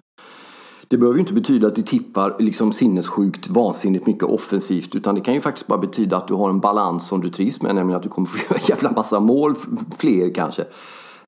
[0.88, 5.22] Det behöver ju inte betyda att du tippar liksom sinnessjukt vansinnigt mycket offensivt utan det
[5.22, 7.98] kan ju faktiskt bara betyda att du har en balans som du trivs med, nämligen
[7.98, 9.56] att du kommer få göra en jävla massa mål,
[9.98, 10.66] fler kanske.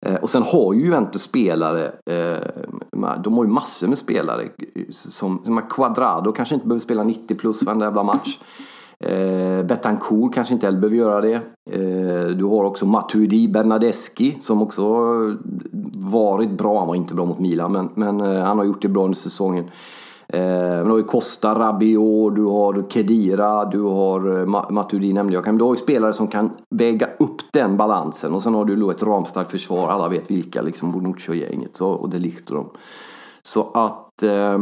[0.05, 4.43] Eh, och sen har ju Juventus spelare, eh, de har ju massor med spelare.
[4.43, 8.39] Eh, som, som Quadrado kanske inte behöver spela 90 plus varenda jävla match.
[9.03, 11.33] Eh, Betancourt kanske inte heller behöver göra det.
[11.71, 14.83] Eh, du har också Matuidi Bernadeschi som också
[15.93, 16.79] varit bra.
[16.79, 19.17] Han var inte bra mot Milan men, men eh, han har gjort det bra under
[19.17, 19.65] säsongen.
[20.27, 25.33] Eh, men du har ju Costa, Rabiot, du har Kedira, du har eh, Matuidi nämnde
[25.33, 25.57] jag.
[25.57, 28.33] Du har ju spelare som kan väga upp den balansen.
[28.33, 29.89] Och sen har du då ett ramstarkt försvar.
[29.89, 32.17] Alla vet vilka, liksom Bonucci-gänget och det
[32.49, 32.69] och dem.
[33.43, 34.57] Så att eh,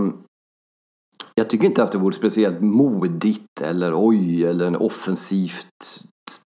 [1.36, 5.66] jag tycker inte ens det vore speciellt modigt eller oj eller offensivt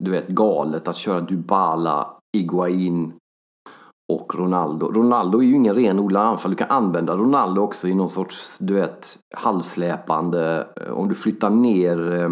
[0.03, 3.13] du vet galet att köra Dybala, Iguain
[4.13, 4.91] och Ronaldo.
[4.91, 6.51] Ronaldo är ju ingen renodlad anfall.
[6.51, 10.67] Du kan använda Ronaldo också i någon sorts, du vet, halvsläpande.
[10.81, 12.29] Eh, om du flyttar ner eh,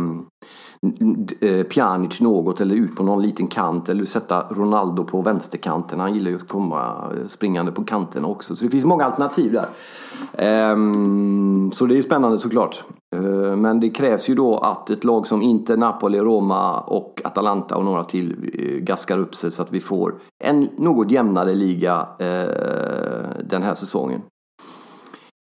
[1.40, 6.00] Eh, Pjanic något eller ut på någon liten kant eller sätta Ronaldo på vänsterkanten.
[6.00, 8.56] Han gillar ju att komma eh, springande på kanterna också.
[8.56, 9.66] Så det finns många alternativ där.
[10.38, 12.84] Ehm, så det är spännande såklart.
[13.16, 17.78] Eh, men det krävs ju då att ett lag som Inter, Napoli, Roma och Atalanta
[17.78, 18.36] och några till
[18.84, 22.08] gaskar upp sig så att vi får en något jämnare liga
[23.44, 24.22] den här säsongen.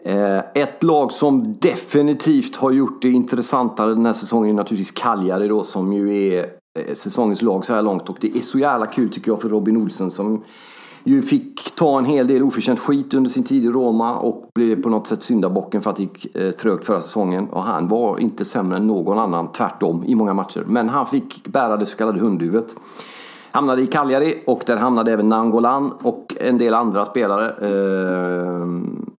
[0.04, 5.48] Eh, ett lag som definitivt har gjort det intressantare den här säsongen är naturligtvis Cagliari
[5.48, 6.46] då som ju är
[6.80, 8.10] eh, säsongens lag så här långt.
[8.10, 10.44] Och det är så jävla kul tycker jag för Robin Olsen som
[11.04, 14.82] ju fick ta en hel del oförtjänt skit under sin tid i Roma och blev
[14.82, 17.50] på något sätt syndabocken för att det gick eh, trögt förra säsongen.
[17.50, 20.64] Och han var inte sämre än någon annan, tvärtom, i många matcher.
[20.68, 22.76] Men han fick bära det så kallade hundhuvudet.
[23.52, 27.50] Hamnade i Cagliari och där hamnade även Nangolan och en del andra spelare.
[27.50, 29.11] Ehm,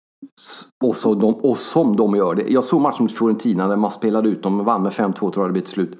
[0.84, 2.48] och, så de, och som de gör det.
[2.48, 4.64] Jag såg matchen mot Fiorentina när man spelade ut dem.
[4.64, 5.98] Vann med 5-2 tror jag det blev till slut.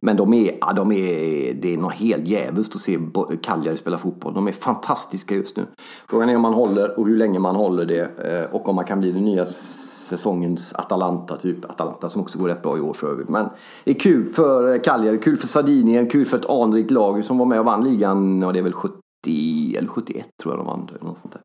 [0.00, 2.98] Men de är, ja, de är, det är något helt jävligt att se
[3.42, 4.34] Cagliari spela fotboll.
[4.34, 5.66] De är fantastiska just nu.
[6.08, 8.18] Frågan är om man håller och hur länge man håller det.
[8.18, 9.44] Eh, och om man kan bli den nya
[10.08, 13.28] säsongens Atalanta, typ Atalanta som också går rätt bra i år för övrigt.
[13.28, 13.48] Men
[13.84, 17.38] det är kul för eh, Cagliari, kul för Sardinien, kul för ett anrikt lag som
[17.38, 18.96] var med och vann ligan, ja det är väl 70
[19.76, 20.90] eller 71 tror jag de vann.
[21.00, 21.42] Något sånt där.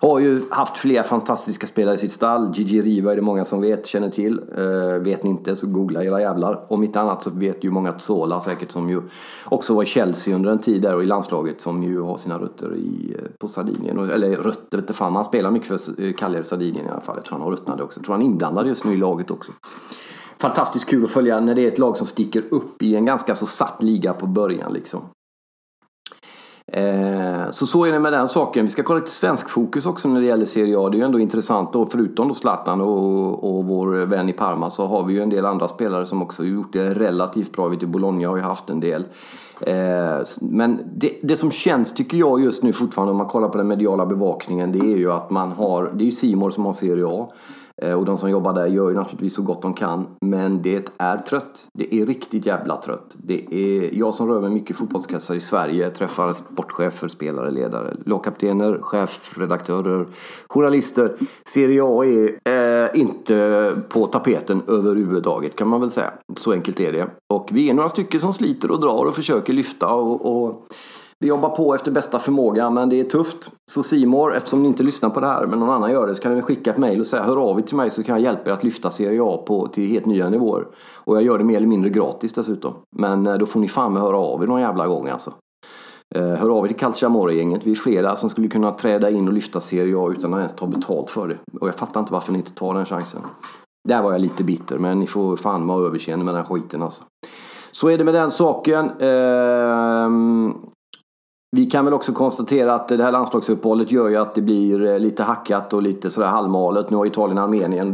[0.00, 2.52] Har ju haft flera fantastiska spelare i sitt stall.
[2.54, 4.40] Gigi Riva är det många som vet, känner till.
[4.56, 6.64] Eh, vet ni inte så googla era jävlar.
[6.68, 9.02] Om inte annat så vet ju många Zola säkert som ju
[9.44, 12.38] också var i Chelsea under en tid där och i landslaget som ju har sina
[12.38, 14.10] rötter i, eh, på Sardinien.
[14.10, 17.16] Eller rötter vete fan, han spelar mycket för eh, Cagliari Sardinien i alla fall.
[17.16, 18.00] Jag tror han har ruttnade också.
[18.00, 19.52] Jag tror han är inblandad just nu i laget också.
[20.40, 23.34] Fantastiskt kul att följa när det är ett lag som sticker upp i en ganska
[23.34, 25.00] så satt liga på början liksom.
[26.78, 28.64] Eh, så så är det med den saken.
[28.64, 30.88] Vi ska kolla lite svensk fokus också när det gäller Serie A.
[30.88, 34.70] Det är ju ändå intressant Och förutom då Zlatan och, och vår vän i Parma
[34.70, 37.68] så har vi ju en del andra spelare som också gjort det relativt bra.
[37.68, 39.04] Vet du, Bologna har ju haft en del.
[39.60, 43.58] Eh, men det, det som känns tycker jag just nu fortfarande om man kollar på
[43.58, 46.72] den mediala bevakningen det är ju att man har, det är ju Simor som har
[46.72, 47.28] Serie A.
[47.82, 50.06] Eh, och de som jobbar där gör ju naturligtvis så gott de kan.
[50.20, 51.66] Men det är trött.
[51.72, 53.16] Det är riktigt jävla trött.
[53.22, 55.90] Det är jag som rör mig mycket i fotbollskretsar i Sverige.
[55.90, 60.06] Träffar sportchefer, spelare, ledare, lagkaptener, chefredaktörer,
[60.48, 61.16] journalister.
[61.44, 66.12] Serie A är eh, inte på tapeten överhuvudtaget kan man väl säga.
[66.36, 67.06] Så enkelt är det.
[67.26, 70.66] Och vi är några stycken som sliter och drar och försöker lyfta och, och
[71.20, 73.50] vi jobbar på efter bästa förmåga men det är tufft.
[73.70, 76.22] Så Simor, eftersom ni inte lyssnar på det här men någon annan gör det så
[76.22, 78.22] kan ni skicka ett mejl och säga hör av er till mig så kan jag
[78.22, 80.66] hjälpa er att lyfta Serie A på, till helt nya nivåer.
[80.94, 82.74] Och jag gör det mer eller mindre gratis dessutom.
[82.96, 85.32] Men eh, då får ni fan med höra av er någon jävla gång alltså.
[86.14, 87.66] Eh, hör av er till Calciamore-gänget.
[87.66, 90.56] Vi är flera som skulle kunna träda in och lyfta Serie A utan att ens
[90.56, 91.36] ta betalt för det.
[91.60, 93.20] Och jag fattar inte varför ni inte tar den chansen.
[93.88, 97.02] Där var jag lite bitter men ni får fan vara överseende med den skiten alltså.
[97.72, 98.90] Så är det med den saken.
[99.00, 100.54] Ehm,
[101.50, 104.98] vi kan väl också konstatera att det här landslagsuppehållet gör ju att det blir eh,
[104.98, 106.90] lite hackat och lite sådär halvmalet.
[106.90, 107.92] Nu har Italien Armenien,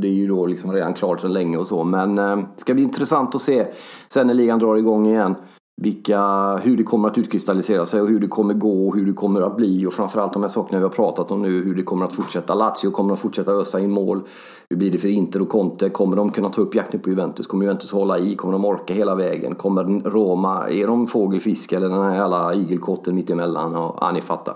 [0.00, 1.84] det är ju då liksom redan klart sedan länge och så.
[1.84, 3.66] Men eh, det ska bli intressant att se
[4.08, 5.34] sen när ligan drar igång igen
[5.76, 9.12] vilka, hur det kommer att utkristallisera sig och hur det kommer gå och hur det
[9.12, 11.82] kommer att bli och framförallt de här sakerna vi har pratat om nu, hur det
[11.82, 12.54] kommer att fortsätta.
[12.54, 14.22] Lazio kommer att fortsätta ösa in mål.
[14.68, 15.88] Hur blir det för Inter och Conte?
[15.88, 17.46] Kommer de kunna ta upp jakten på Juventus?
[17.46, 18.36] Kommer Juventus hålla i?
[18.36, 19.54] Kommer de orka hela vägen?
[19.54, 23.72] Kommer Roma, är de fågelfisk eller den här jävla igelkotten mittemellan?
[23.72, 24.54] Ja, ni fattar.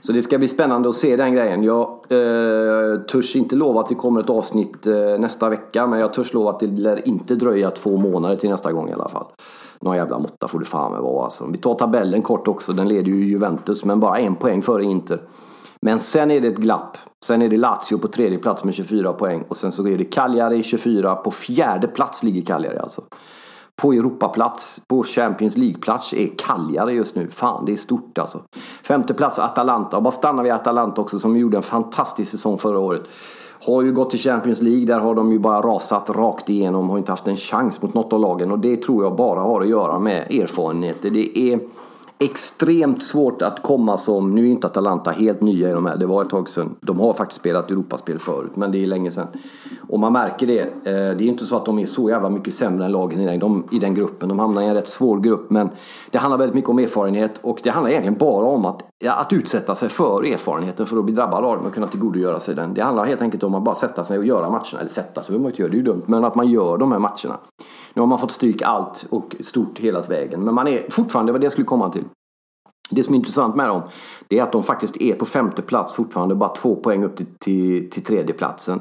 [0.00, 1.64] Så det ska bli spännande att se den grejen.
[1.64, 6.12] Jag eh, törs inte lova att det kommer ett avsnitt eh, nästa vecka men jag
[6.12, 9.26] törs lova att det lär inte dröja två månader till nästa gång i alla fall.
[9.82, 11.46] Någon jävla måtta får det fan med vara alltså.
[11.46, 12.72] Vi tar tabellen kort också.
[12.72, 15.20] Den leder ju Juventus men bara en poäng före Inter.
[15.80, 16.96] Men sen är det ett glapp.
[17.24, 19.44] Sen är det Lazio på tredje plats med 24 poäng.
[19.48, 21.16] Och sen så är det Cagliari 24.
[21.16, 23.02] På fjärde plats ligger Cagliari alltså.
[23.76, 27.30] På Europaplats, på Champions League-plats är Cagliari just nu.
[27.30, 28.42] Fan, det är stort alltså.
[28.82, 29.96] Femte plats Atalanta.
[29.96, 33.02] Och bara stannar vi Atalanta också som gjorde en fantastisk säsong förra året.
[33.64, 36.90] Har ju gått till Champions League, där har de ju bara rasat rakt igenom.
[36.90, 38.52] Har inte haft en chans mot något av lagen.
[38.52, 41.10] Och det tror jag bara har att göra med erfarenheter.
[41.10, 41.60] Det är
[42.24, 46.06] Extremt svårt att komma som, nu är inte Atalanta helt nya i de här, det
[46.06, 46.76] var ett tag sedan.
[46.80, 49.26] De har faktiskt spelat Europaspel förut, men det är länge sedan.
[49.88, 52.54] Och man märker det, eh, det är inte så att de är så jävla mycket
[52.54, 54.28] sämre än lagen i den, de, i den gruppen.
[54.28, 55.70] De hamnar i en rätt svår grupp, men
[56.10, 59.32] det handlar väldigt mycket om erfarenhet och det handlar egentligen bara om att, ja, att
[59.32, 62.74] utsätta sig för erfarenheten för att bli drabbad av den och kunna tillgodogöra sig den.
[62.74, 65.30] Det handlar helt enkelt om att bara sätta sig och göra matcherna, eller sätta sig
[65.30, 67.38] behöver man inte göra, det är ju dumt, men att man gör de här matcherna.
[67.94, 70.44] Nu har man fått stryk allt och stort hela vägen.
[70.44, 72.04] Men man är fortfarande, vad det jag skulle komma till.
[72.90, 73.82] Det som är intressant med dem,
[74.28, 76.34] det är att de faktiskt är på femte plats fortfarande.
[76.34, 78.80] Bara två poäng upp till, till, till tredje platsen.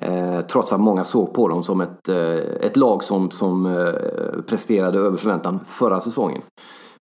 [0.00, 4.42] Eh, trots att många såg på dem som ett, eh, ett lag som, som eh,
[4.46, 6.42] presterade över förväntan förra säsongen.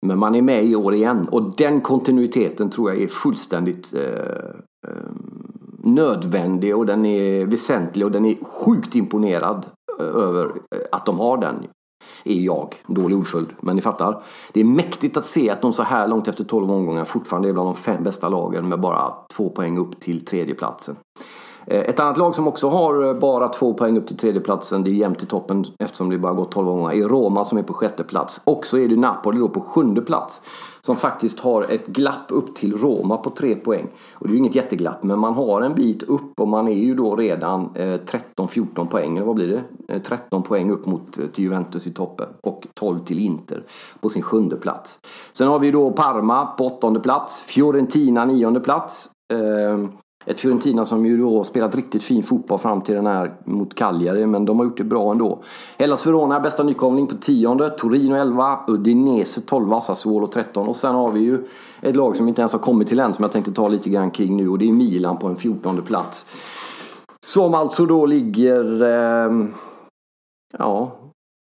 [0.05, 4.49] Men man är med i år igen och den kontinuiteten tror jag är fullständigt eh,
[4.87, 5.11] eh,
[5.83, 9.65] nödvändig och den är väsentlig och den är sjukt imponerad
[9.99, 11.67] eh, över eh, att de har den.
[12.23, 14.23] Är jag, dålig ordföljd, men ni fattar.
[14.53, 17.53] Det är mäktigt att se att de så här långt efter 12 omgångar fortfarande är
[17.53, 20.95] bland de fem bästa lagen med bara två poäng upp till tredjeplatsen.
[20.95, 21.25] platsen.
[21.65, 24.89] Eh, ett annat lag som också har eh, bara två poäng upp till tredjeplatsen, det
[24.89, 27.73] är jämnt i toppen eftersom det bara gått 12 omgångar, är Roma som är på
[27.73, 28.41] sjätte plats.
[28.43, 30.41] Och så är det Napoli då på sjunde plats.
[30.81, 33.87] Som faktiskt har ett glapp upp till Roma på tre poäng.
[34.13, 36.83] Och det är ju inget jätteglapp, men man har en bit upp och man är
[36.83, 37.99] ju då redan eh,
[38.35, 39.99] 13-14 poäng, eller vad blir det?
[39.99, 43.63] 13 poäng upp mot till Juventus i toppen och 12 till Inter
[43.99, 44.99] på sin sjunde plats.
[45.33, 49.09] Sen har vi då Parma på åttonde plats, Fiorentina nionde plats.
[49.33, 49.89] Ehm,
[50.25, 54.25] ett Fiorentina som ju då spelat riktigt fin fotboll fram till den här mot Cagliari,
[54.25, 55.43] men de har gjort det bra ändå.
[55.77, 57.69] Hellas Verona, bästa nykomling på tionde.
[57.69, 60.67] Torino 11, Udinese 12, Sassuolo 13.
[60.67, 61.45] Och sen har vi ju
[61.81, 64.11] ett lag som inte ens har kommit till än, som jag tänkte ta lite grann
[64.11, 64.49] kring nu.
[64.49, 66.25] Och det är Milan på en fjortonde plats.
[67.25, 69.31] Som alltså då ligger, eh,
[70.57, 70.91] ja,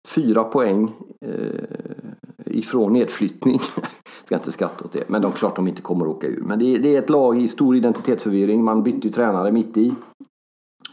[0.09, 0.93] fyra poäng
[1.27, 2.16] eh,
[2.47, 3.61] ifrån nedflyttning.
[4.25, 5.09] Ska inte skratta åt det.
[5.09, 6.43] Men de klart de inte kommer att åka ur.
[6.43, 8.65] Men det är, det är ett lag i stor identitetsförvirring.
[8.65, 9.95] Man bytte ju tränare mitt i.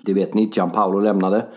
[0.01, 0.49] Det vet ni.
[0.53, 1.47] Gianpaolo lämnade.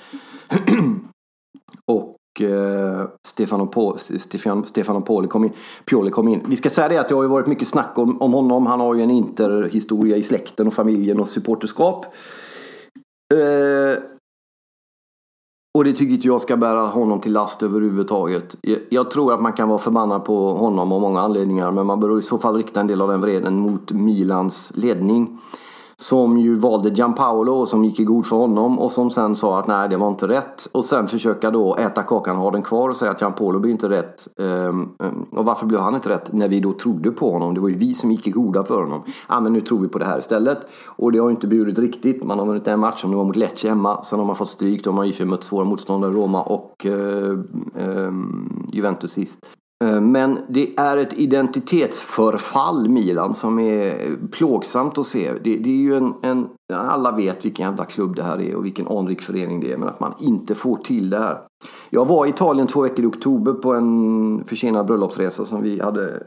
[1.87, 5.53] och eh, Stefano, po Stefano, Stefano Poli kom in,
[5.85, 6.41] Pioli kom in.
[6.49, 8.67] Vi ska säga det att det har ju varit mycket snack om, om honom.
[8.67, 12.07] Han har ju en interhistoria i släkten och familjen och supporterskap.
[13.35, 14.03] Eh,
[15.77, 18.57] och det tycker inte jag ska bära honom till last överhuvudtaget.
[18.89, 22.19] Jag tror att man kan vara förbannad på honom av många anledningar men man bör
[22.19, 25.39] i så fall rikta en del av den vreden mot Milans ledning.
[26.03, 29.59] Som ju valde Gianpaolo och som gick i god för honom och som sen sa
[29.59, 30.69] att nej det var inte rätt.
[30.73, 33.73] Och sen försöka då äta kakan och ha den kvar och säga att Gianpaolo blir
[33.73, 34.29] inte rätt.
[34.37, 34.97] Um,
[35.31, 36.33] och varför blev han inte rätt?
[36.33, 37.55] När vi då trodde på honom.
[37.55, 39.03] Det var ju vi som gick i goda för honom.
[39.29, 40.59] Ja men nu tror vi på det här istället.
[40.87, 42.25] Och det har ju inte burit riktigt.
[42.25, 44.05] Man har vunnit en match som det var mot Lecce hemma.
[44.05, 44.85] Sen har man fått stryk.
[44.85, 47.39] Då har man ju mött svåra motståndare, Roma och uh,
[47.75, 49.39] um, Juventus sist.
[49.85, 55.33] Eh, men det är ett identitetsförfall Milan som är plågsamt att se.
[55.33, 58.65] Det, det är ju en, en, alla vet vilken jävla klubb det här är och
[58.65, 59.77] vilken anrik förening det är.
[59.77, 61.39] Men att man inte får till det här.
[61.91, 66.23] Jag var i Italien två veckor i oktober på en försenad bröllopsresa som vi hade.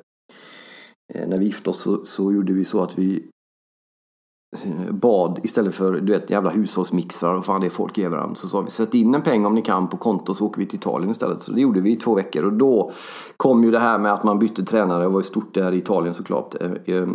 [1.13, 3.29] Eh, när vi gifte oss så, så gjorde vi så att vi
[4.57, 8.35] Eh, bad istället för du vet, jävla hushållsmixrar och fan det är folk i varandra.
[8.35, 10.65] Så sa vi sätt in en peng om ni kan på konto så åker vi
[10.65, 11.43] till Italien istället.
[11.43, 12.91] Så det gjorde vi i två veckor och då
[13.37, 15.03] kom ju det här med att man bytte tränare.
[15.03, 16.55] Det var ju stort där i Italien såklart.
[16.61, 17.07] Eh, eh,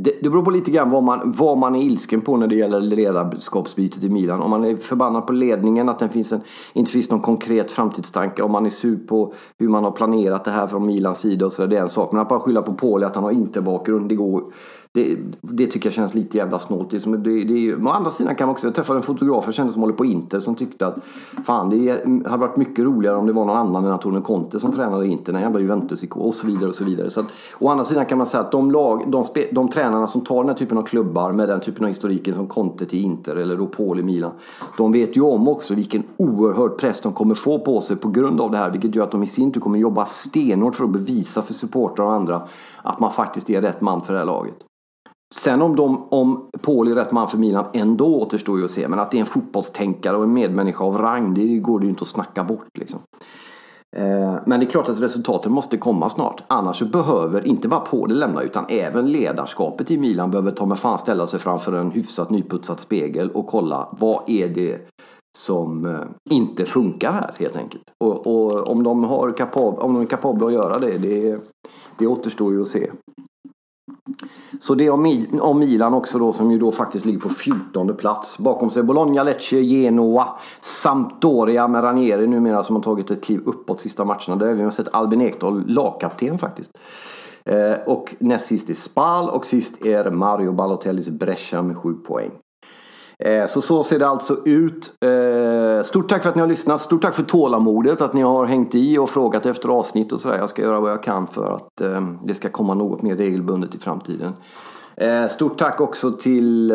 [0.00, 2.54] det, det beror på lite grann vad man, vad man är ilsken på när det
[2.54, 4.42] gäller ledarskapsbytet i Milan.
[4.42, 6.40] Om man är förbannad på ledningen, att det finns en,
[6.72, 8.42] inte finns någon konkret framtidstanke.
[8.42, 11.52] Om man är sur på hur man har planerat det här från Milans sida och
[11.52, 12.12] så det är en sak.
[12.12, 14.42] Men att bara skylla på Pauli att han har inte bakgrund, det går
[14.92, 16.90] det, det, tycker jag känns lite jävla snålt.
[16.90, 19.72] Det, det, det, å andra sidan kan man också, jag träffade en fotograf jag kände
[19.72, 20.96] som håller på Inter som tyckte att
[21.44, 24.72] fan det hade varit mycket roligare om det var någon annan än Antonio Conte som
[24.72, 27.10] tränade Inter, den jävla juventus och så vidare och så vidare.
[27.10, 27.26] Så att,
[27.58, 30.36] å andra sidan kan man säga att de, lag, de, spe, de tränarna som tar
[30.36, 33.56] den här typen av klubbar med den typen av historiken som Conte till Inter eller
[33.56, 34.32] då Paul i Milan.
[34.76, 38.40] De vet ju om också vilken oerhörd press de kommer få på sig på grund
[38.40, 38.70] av det här.
[38.70, 42.06] Vilket gör att de i sin tur kommer jobba stenhårt för att bevisa för supportrar
[42.06, 42.42] och andra
[42.82, 44.64] att man faktiskt är rätt man för det här laget.
[45.34, 48.88] Sen om, de, om Paul är rätt man för Milan ändå återstår ju att se.
[48.88, 51.90] Men att det är en fotbollstänkare och en medmänniska av rang, det går det ju
[51.90, 52.78] inte att snacka bort.
[52.78, 53.00] Liksom.
[53.96, 56.42] Eh, men det är klart att resultaten måste komma snart.
[56.46, 60.98] Annars behöver inte bara Paul lämna utan även ledarskapet i Milan behöver ta med fan
[60.98, 64.88] ställa sig framför en hyfsat nyputsad spegel och kolla vad är det
[65.38, 67.84] som eh, inte funkar här helt enkelt.
[68.04, 71.38] Och, och om, de har kapab om de är kapabla att göra det, det,
[71.98, 72.90] det återstår ju att se.
[74.60, 78.38] Så det om Milan också då som ju då faktiskt ligger på 14 plats.
[78.38, 80.28] Bakom sig Bologna, Lecce, Genoa,
[80.60, 84.36] Sampdoria med Ranieri numera som har tagit ett kliv uppåt sista matcherna.
[84.36, 86.78] Där vi har sett Albin Ekdal lagkapten faktiskt.
[87.44, 92.30] Eh, och näst sist är Spal och sist är Mario Balotellis Brescia med 7 poäng.
[93.24, 94.90] Eh, så så ser det alltså ut.
[95.00, 96.80] Eh, stort tack för att ni har lyssnat.
[96.80, 98.00] Stort tack för tålamodet.
[98.00, 100.38] Att ni har hängt i och frågat efter avsnitt och sådär.
[100.38, 103.74] Jag ska göra vad jag kan för att eh, det ska komma något mer regelbundet
[103.74, 104.32] i framtiden.
[105.30, 106.70] Stort tack också till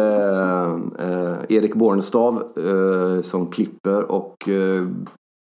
[1.50, 2.44] Erik Bornstav
[3.24, 4.50] som klipper och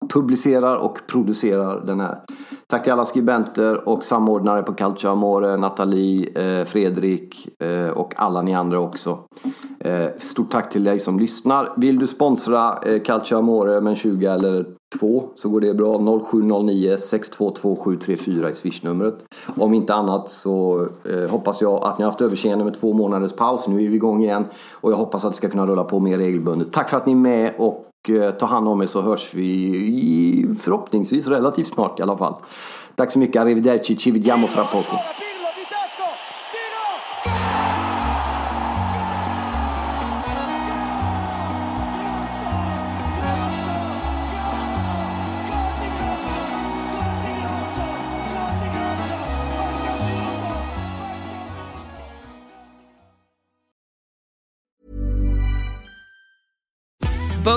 [0.09, 2.19] publicerar och producerar den här.
[2.67, 8.43] Tack till alla skribenter och samordnare på Calcio Amore, Nathalie, eh, Fredrik eh, och alla
[8.43, 9.19] ni andra också.
[9.81, 11.73] Eh, stort tack till dig som lyssnar.
[11.77, 14.67] Vill du sponsra eh, Calcio Amore med en 20 eller
[14.99, 16.21] 2 så går det bra.
[16.31, 17.77] 0709 622
[18.09, 19.15] i swishnumret.
[19.57, 23.33] Om inte annat så eh, hoppas jag att ni har haft överseende med två månaders
[23.33, 23.69] paus.
[23.69, 26.19] Nu är vi igång igen och jag hoppas att det ska kunna rulla på mer
[26.19, 26.73] regelbundet.
[26.73, 30.47] Tack för att ni är med och Eh, ta hand om er så hörs vi
[30.61, 32.35] förhoppningsvis relativt snart i alla fall.
[32.95, 35.26] Tack så mycket, arrivederci, ci vediamo fra poco.